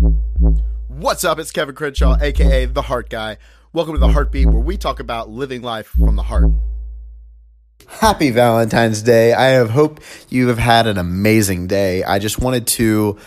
What's 0.00 1.24
up? 1.24 1.38
It's 1.38 1.50
Kevin 1.50 1.74
Crenshaw, 1.74 2.16
aka 2.22 2.64
The 2.64 2.80
Heart 2.80 3.10
Guy. 3.10 3.36
Welcome 3.74 3.92
to 3.92 4.00
The 4.00 4.08
Heartbeat, 4.08 4.46
where 4.46 4.62
we 4.62 4.78
talk 4.78 4.98
about 4.98 5.28
living 5.28 5.60
life 5.60 5.88
from 5.88 6.16
the 6.16 6.22
heart. 6.22 6.50
Happy 7.86 8.30
Valentine's 8.30 9.02
Day. 9.02 9.34
I 9.34 9.48
have 9.48 9.68
hope 9.68 10.00
you 10.30 10.48
have 10.48 10.56
had 10.56 10.86
an 10.86 10.96
amazing 10.96 11.66
day. 11.66 12.02
I 12.02 12.18
just 12.18 12.40
wanted 12.40 12.66
to 12.68 13.18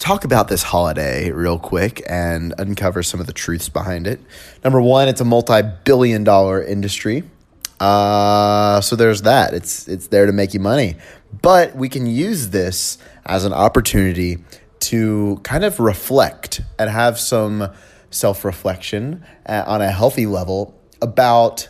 talk 0.00 0.24
about 0.24 0.48
this 0.48 0.64
holiday 0.64 1.30
real 1.30 1.56
quick 1.56 2.02
and 2.08 2.52
uncover 2.58 3.04
some 3.04 3.20
of 3.20 3.28
the 3.28 3.32
truths 3.32 3.68
behind 3.68 4.08
it. 4.08 4.18
Number 4.64 4.80
one, 4.80 5.06
it's 5.06 5.20
a 5.20 5.24
multi-billion 5.24 6.24
dollar 6.24 6.60
industry. 6.60 7.22
Uh, 7.78 8.80
so 8.80 8.96
there's 8.96 9.22
that. 9.22 9.54
It's 9.54 9.86
it's 9.86 10.08
there 10.08 10.26
to 10.26 10.32
make 10.32 10.52
you 10.52 10.58
money. 10.58 10.96
But 11.42 11.76
we 11.76 11.88
can 11.88 12.06
use 12.06 12.48
this 12.48 12.98
as 13.24 13.44
an 13.44 13.52
opportunity 13.52 14.38
to 14.80 15.40
kind 15.42 15.64
of 15.64 15.80
reflect 15.80 16.60
and 16.78 16.90
have 16.90 17.18
some 17.18 17.70
self 18.10 18.44
reflection 18.44 19.24
uh, 19.46 19.64
on 19.66 19.82
a 19.82 19.90
healthy 19.90 20.26
level 20.26 20.78
about 21.00 21.68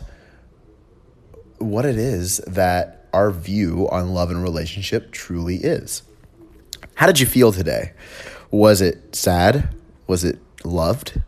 what 1.57 1.85
it 1.85 1.97
is 1.97 2.37
that 2.47 3.07
our 3.13 3.31
view 3.31 3.87
on 3.91 4.13
love 4.13 4.31
and 4.31 4.41
relationship 4.41 5.11
truly 5.11 5.57
is. 5.57 6.03
How 6.95 7.07
did 7.07 7.19
you 7.19 7.25
feel 7.25 7.51
today? 7.51 7.93
Was 8.51 8.81
it 8.81 9.15
sad? 9.15 9.75
Was 10.07 10.23
it 10.23 10.39
loved? 10.63 11.21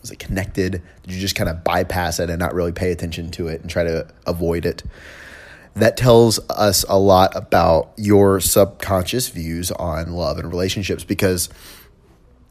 Was 0.00 0.10
it 0.10 0.18
connected? 0.18 0.82
Did 1.02 1.12
you 1.12 1.20
just 1.20 1.34
kind 1.34 1.48
of 1.48 1.64
bypass 1.64 2.18
it 2.20 2.28
and 2.28 2.38
not 2.38 2.54
really 2.54 2.72
pay 2.72 2.92
attention 2.92 3.30
to 3.32 3.48
it 3.48 3.60
and 3.62 3.70
try 3.70 3.84
to 3.84 4.06
avoid 4.26 4.66
it? 4.66 4.82
That 5.76 5.96
tells 5.96 6.38
us 6.50 6.84
a 6.88 6.98
lot 6.98 7.34
about 7.36 7.92
your 7.96 8.40
subconscious 8.40 9.28
views 9.28 9.70
on 9.72 10.12
love 10.12 10.38
and 10.38 10.48
relationships 10.48 11.04
because 11.04 11.48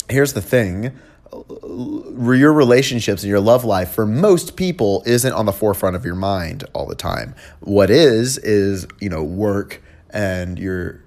here's 0.10 0.34
the 0.34 0.42
thing. 0.42 0.98
Your 1.32 2.54
relationships 2.54 3.24
and 3.24 3.30
your 3.30 3.40
love 3.40 3.64
life 3.64 3.92
for 3.92 4.06
most 4.06 4.56
people 4.56 5.02
isn't 5.06 5.34
on 5.34 5.46
the 5.46 5.54
forefront 5.54 5.96
of 5.96 6.06
your 6.06 6.16
mind 6.16 6.64
all 6.74 6.86
the 6.86 6.96
time. 6.96 7.34
What 7.62 7.90
is 7.90 8.38
is 8.38 8.86
you 9.00 9.10
know 9.10 9.24
work 9.24 9.82
and 10.12 10.60
your 10.60 11.02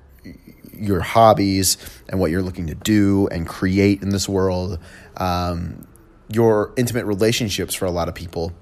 your 0.72 1.00
hobbies 1.00 1.76
and 2.08 2.18
what 2.18 2.30
you're 2.30 2.42
looking 2.42 2.66
to 2.66 2.74
do 2.74 3.28
and 3.28 3.46
create 3.46 4.02
in 4.02 4.08
this 4.10 4.28
world. 4.28 4.78
Um, 5.16 5.86
your 6.28 6.72
intimate 6.76 7.04
relationships 7.04 7.74
for 7.74 7.84
a 7.84 7.90
lot 7.90 8.08
of 8.08 8.14
people 8.14 8.52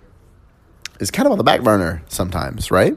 is 1.01 1.11
kind 1.11 1.27
of 1.27 1.33
on 1.33 1.39
the 1.39 1.45
back 1.45 1.63
burner 1.63 2.03
sometimes 2.09 2.71
right 2.71 2.97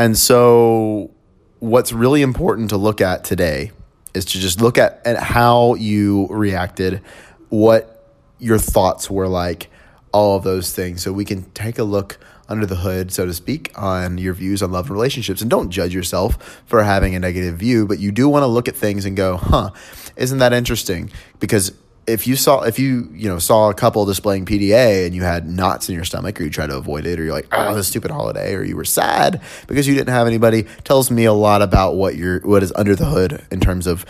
and 0.00 0.16
so, 0.16 1.10
what's 1.58 1.92
really 1.92 2.22
important 2.22 2.70
to 2.70 2.78
look 2.78 3.02
at 3.02 3.22
today 3.22 3.70
is 4.14 4.24
to 4.24 4.38
just 4.38 4.58
look 4.58 4.78
at, 4.78 5.02
at 5.04 5.22
how 5.22 5.74
you 5.74 6.26
reacted, 6.30 7.02
what 7.50 8.14
your 8.38 8.56
thoughts 8.56 9.10
were 9.10 9.28
like, 9.28 9.68
all 10.10 10.38
of 10.38 10.42
those 10.42 10.72
things. 10.74 11.02
So, 11.02 11.12
we 11.12 11.26
can 11.26 11.42
take 11.50 11.78
a 11.78 11.84
look 11.84 12.18
under 12.48 12.64
the 12.64 12.76
hood, 12.76 13.12
so 13.12 13.26
to 13.26 13.34
speak, 13.34 13.72
on 13.76 14.16
your 14.16 14.32
views 14.32 14.62
on 14.62 14.72
love 14.72 14.86
and 14.86 14.94
relationships. 14.94 15.42
And 15.42 15.50
don't 15.50 15.68
judge 15.68 15.94
yourself 15.94 16.62
for 16.64 16.82
having 16.82 17.14
a 17.14 17.20
negative 17.20 17.58
view, 17.58 17.86
but 17.86 17.98
you 17.98 18.10
do 18.10 18.26
want 18.26 18.42
to 18.42 18.46
look 18.46 18.68
at 18.68 18.76
things 18.76 19.04
and 19.04 19.14
go, 19.14 19.36
huh, 19.36 19.70
isn't 20.16 20.38
that 20.38 20.54
interesting? 20.54 21.10
Because 21.40 21.74
if 22.06 22.26
you 22.26 22.36
saw 22.36 22.62
if 22.62 22.78
you 22.78 23.08
you 23.12 23.28
know 23.28 23.38
saw 23.38 23.70
a 23.70 23.74
couple 23.74 24.04
displaying 24.04 24.46
PDA 24.46 25.06
and 25.06 25.14
you 25.14 25.22
had 25.22 25.48
knots 25.48 25.88
in 25.88 25.94
your 25.94 26.04
stomach 26.04 26.40
or 26.40 26.44
you 26.44 26.50
try 26.50 26.66
to 26.66 26.76
avoid 26.76 27.06
it 27.06 27.18
or 27.20 27.24
you're 27.24 27.32
like 27.32 27.46
oh 27.52 27.74
this 27.74 27.88
stupid 27.88 28.10
holiday 28.10 28.54
or 28.54 28.62
you 28.62 28.76
were 28.76 28.84
sad 28.84 29.40
because 29.66 29.86
you 29.86 29.94
didn't 29.94 30.12
have 30.12 30.26
anybody 30.26 30.64
tells 30.84 31.10
me 31.10 31.24
a 31.24 31.32
lot 31.32 31.62
about 31.62 31.94
what 31.94 32.16
you're 32.16 32.40
what 32.40 32.62
is 32.62 32.72
under 32.74 32.96
the 32.96 33.06
hood 33.06 33.44
in 33.50 33.60
terms 33.60 33.86
of 33.86 34.04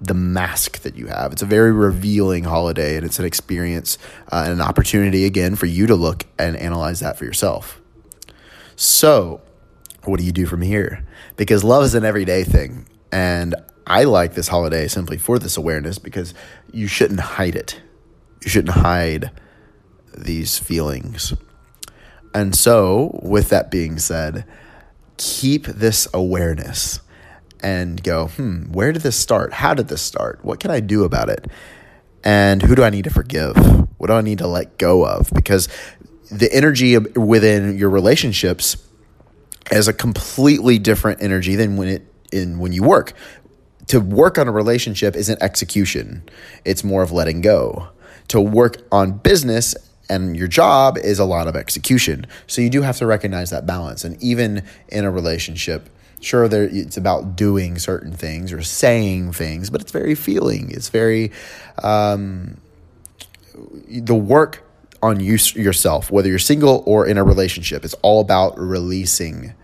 the 0.00 0.14
mask 0.14 0.80
that 0.80 0.96
you 0.96 1.08
have. 1.08 1.32
It's 1.32 1.42
a 1.42 1.46
very 1.46 1.72
revealing 1.72 2.44
holiday 2.44 2.96
and 2.96 3.04
it's 3.04 3.18
an 3.18 3.24
experience 3.24 3.98
uh, 4.30 4.44
and 4.44 4.52
an 4.52 4.60
opportunity 4.60 5.24
again 5.24 5.56
for 5.56 5.66
you 5.66 5.86
to 5.86 5.94
look 5.94 6.24
and 6.38 6.56
analyze 6.56 7.00
that 7.00 7.18
for 7.18 7.24
yourself. 7.24 7.80
So, 8.76 9.40
what 10.04 10.20
do 10.20 10.24
you 10.24 10.32
do 10.32 10.46
from 10.46 10.62
here? 10.62 11.04
Because 11.36 11.64
love 11.64 11.82
is 11.82 11.94
an 11.94 12.04
everyday 12.04 12.44
thing 12.44 12.86
and 13.10 13.54
I 13.88 14.04
like 14.04 14.34
this 14.34 14.48
holiday 14.48 14.86
simply 14.86 15.16
for 15.16 15.38
this 15.38 15.56
awareness 15.56 15.98
because 15.98 16.34
you 16.70 16.86
shouldn't 16.86 17.20
hide 17.20 17.56
it. 17.56 17.80
You 18.44 18.50
shouldn't 18.50 18.74
hide 18.74 19.30
these 20.16 20.58
feelings. 20.58 21.32
And 22.34 22.54
so, 22.54 23.18
with 23.22 23.48
that 23.48 23.70
being 23.70 23.98
said, 23.98 24.44
keep 25.16 25.64
this 25.64 26.06
awareness 26.12 27.00
and 27.60 28.02
go, 28.02 28.28
hmm, 28.28 28.64
where 28.70 28.92
did 28.92 29.02
this 29.02 29.16
start? 29.16 29.54
How 29.54 29.74
did 29.74 29.88
this 29.88 30.02
start? 30.02 30.44
What 30.44 30.60
can 30.60 30.70
I 30.70 30.80
do 30.80 31.04
about 31.04 31.30
it? 31.30 31.46
And 32.22 32.62
who 32.62 32.74
do 32.74 32.84
I 32.84 32.90
need 32.90 33.04
to 33.04 33.10
forgive? 33.10 33.56
What 33.96 34.08
do 34.08 34.12
I 34.12 34.20
need 34.20 34.38
to 34.38 34.46
let 34.46 34.78
go 34.78 35.06
of? 35.06 35.30
Because 35.34 35.68
the 36.30 36.52
energy 36.52 36.98
within 36.98 37.78
your 37.78 37.90
relationships 37.90 38.76
is 39.72 39.88
a 39.88 39.92
completely 39.92 40.78
different 40.78 41.22
energy 41.22 41.56
than 41.56 41.76
when 41.76 41.88
it 41.88 42.04
in 42.32 42.58
when 42.58 42.72
you 42.72 42.82
work 42.82 43.12
to 43.88 44.00
work 44.00 44.38
on 44.38 44.48
a 44.48 44.52
relationship 44.52 45.16
isn't 45.16 45.42
execution, 45.42 46.22
it's 46.64 46.84
more 46.84 47.02
of 47.02 47.12
letting 47.12 47.40
go. 47.40 47.88
To 48.28 48.40
work 48.40 48.76
on 48.92 49.12
business 49.18 49.74
and 50.10 50.36
your 50.36 50.48
job 50.48 50.96
is 50.98 51.18
a 51.18 51.24
lot 51.24 51.48
of 51.48 51.56
execution. 51.56 52.26
So 52.46 52.62
you 52.62 52.70
do 52.70 52.82
have 52.82 52.96
to 52.98 53.06
recognize 53.06 53.50
that 53.50 53.66
balance. 53.66 54.04
And 54.04 54.22
even 54.22 54.62
in 54.88 55.04
a 55.04 55.10
relationship, 55.10 55.88
sure, 56.20 56.48
there, 56.48 56.64
it's 56.64 56.96
about 56.96 57.36
doing 57.36 57.78
certain 57.78 58.12
things 58.12 58.52
or 58.52 58.62
saying 58.62 59.32
things, 59.32 59.70
but 59.70 59.80
it's 59.80 59.92
very 59.92 60.14
feeling. 60.14 60.70
It's 60.70 60.88
very, 60.88 61.32
um, 61.82 62.58
the 63.88 64.14
work 64.14 64.64
on 65.02 65.20
you 65.20 65.38
yourself, 65.54 66.10
whether 66.10 66.28
you're 66.28 66.38
single 66.38 66.82
or 66.86 67.06
in 67.06 67.18
a 67.18 67.24
relationship, 67.24 67.84
it's 67.84 67.94
all 68.02 68.20
about 68.20 68.58
releasing 68.58 69.54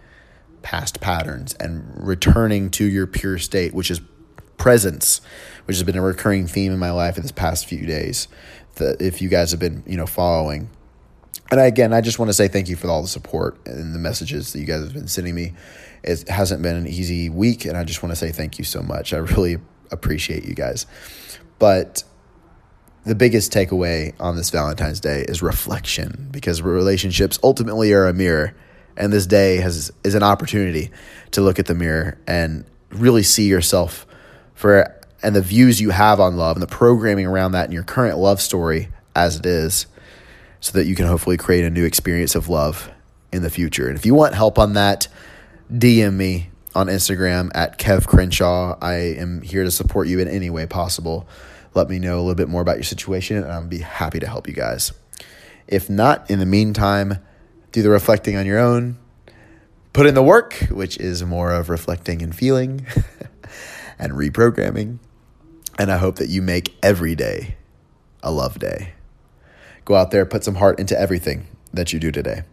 past 0.63 1.01
patterns 1.01 1.55
and 1.55 1.85
returning 1.95 2.71
to 2.71 2.85
your 2.85 3.07
pure 3.07 3.39
state, 3.39 3.75
which 3.75 3.91
is 3.91 4.01
presence, 4.57 5.21
which 5.67 5.77
has 5.77 5.83
been 5.85 5.97
a 5.97 6.03
recurring 6.03 6.47
theme 6.47 6.73
in 6.73 6.79
my 6.79 6.91
life 6.91 7.17
in 7.17 7.23
this 7.23 7.33
past 7.33 7.67
few 7.67 7.87
days. 7.87 8.29
That 8.77 9.01
if 9.01 9.23
you 9.23 9.29
guys 9.29 9.51
have 9.53 9.61
been, 9.61 9.83
you 9.87 9.97
know, 9.97 10.07
following. 10.07 10.71
And 11.51 11.61
again, 11.61 11.93
I 11.93 12.01
just 12.01 12.19
want 12.19 12.31
to 12.31 12.35
say 12.35 12.49
thank 12.49 12.69
you 12.69 12.77
for 12.77 12.89
all 12.89 13.03
the 13.03 13.09
support 13.09 13.59
and 13.67 13.95
the 13.95 13.99
messages 13.99 14.53
that 14.53 14.61
you 14.61 14.67
guys 14.67 14.83
have 14.83 14.95
been 14.95 15.09
sending 15.09 15.35
me. 15.35 15.55
It 16.03 16.29
hasn't 16.29 16.63
been 16.63 16.77
an 16.77 16.87
easy 16.87 17.29
week, 17.29 17.65
and 17.65 17.77
I 17.77 17.85
just 17.85 18.03
want 18.03 18.11
to 18.13 18.17
say 18.17 18.33
thank 18.33 18.59
you 18.59 18.65
so 18.65 18.83
much. 18.83 19.13
I 19.13 19.19
really 19.19 19.59
appreciate 19.91 20.45
you 20.45 20.55
guys. 20.55 20.87
But 21.59 22.05
the 23.05 23.15
biggest 23.15 23.53
takeaway 23.53 24.15
on 24.19 24.37
this 24.37 24.51
Valentine's 24.51 25.01
Day 25.01 25.25
is 25.29 25.43
reflection 25.43 26.29
because 26.31 26.63
relationships 26.63 27.39
ultimately 27.43 27.93
are 27.93 28.07
a 28.07 28.15
mirror. 28.15 28.55
And 28.97 29.13
this 29.13 29.27
day 29.27 29.57
has 29.57 29.93
is 30.05 30.15
an 30.15 30.23
opportunity 30.23 30.91
to 31.33 31.41
look 31.41 31.59
at 31.59 31.67
the 31.67 31.75
mirror 31.75 32.19
and 32.27 32.65
really 32.91 33.23
see 33.23 33.47
yourself 33.47 34.07
for 34.55 34.95
and 35.23 35.35
the 35.35 35.43
views 35.43 35.81
you 35.81 35.91
have 35.91 36.21
on 36.21 36.37
love 36.37 36.57
and 36.57 36.63
the 36.63 36.67
programming 36.67 37.27
around 37.27 37.53
that 37.53 37.67
in 37.67 37.73
your 37.73 37.83
current 37.83 38.19
love 38.19 38.41
story 38.41 38.89
as 39.17 39.37
it 39.37 39.47
is 39.47 39.87
so 40.61 40.73
that 40.73 40.87
you 40.87 40.95
can 40.95 41.07
hopefully 41.07 41.37
create 41.37 41.65
a 41.65 41.71
new 41.71 41.85
experience 41.85 42.35
of 42.35 42.49
love 42.49 42.91
in 43.33 43.43
the 43.43 43.51
future. 43.51 43.89
And 43.89 43.97
if 43.97 44.07
you 44.07 44.15
want 44.15 44.35
help 44.35 44.59
on 44.59 44.75
that, 44.75 45.09
DM 45.73 46.15
me 46.15 46.51
on 46.75 46.89
Instagram 46.89 47.51
at 47.55 47.79
Kev 47.79 48.07
Crenshaw. 48.07 48.77
I 48.81 48.95
am 48.95 49.43
here 49.43 49.65
to 49.65 49.71
support 49.71 50.09
you 50.09 50.21
in 50.21 50.29
any 50.29 50.51
way 50.51 50.67
possible. 50.67 51.27
Let 51.75 51.89
me 51.89 51.99
know 51.99 52.17
a 52.17 52.21
little 52.21 52.35
bit 52.35 52.49
more 52.49 52.63
about 52.63 52.77
your 52.77 52.85
situation, 52.85 53.39
and 53.39 53.51
I'll 53.51 53.67
be 53.67 53.79
happy 53.79 54.21
to 54.21 54.27
help 54.27 54.47
you 54.47 54.55
guys. 54.55 54.93
If 55.67 55.91
not, 55.91 56.31
in 56.31 56.39
the 56.39 56.47
meantime, 56.47 57.19
do 57.73 57.83
the 57.83 57.91
reflecting 57.91 58.37
on 58.37 58.47
your 58.47 58.59
own. 58.59 58.99
Put 59.93 60.07
in 60.07 60.15
the 60.15 60.23
work, 60.23 60.55
which 60.71 60.97
is 60.99 61.23
more 61.25 61.53
of 61.53 61.69
reflecting 61.69 62.23
and 62.23 62.35
feeling. 62.35 62.87
and 63.99 64.13
reprogramming. 64.13 64.99
And 65.79 65.91
I 65.91 65.97
hope 65.97 66.17
that 66.17 66.29
you 66.29 66.43
make 66.43 66.77
every 66.83 67.15
day 67.15 67.57
a 68.23 68.31
love 68.31 68.59
day. 68.59 68.95
Go 69.85 69.95
out 69.95 70.11
there, 70.11 70.25
put 70.25 70.45
some 70.45 70.57
heart 70.57 70.79
into 70.79 70.99
everything 70.99 71.47
that 71.73 71.93
you 71.93 72.01
do 72.01 72.11
today. 72.11 72.45